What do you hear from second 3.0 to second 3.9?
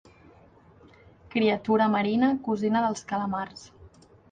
calamars.